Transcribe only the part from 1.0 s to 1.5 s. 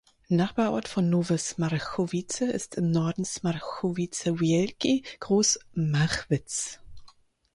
Nowe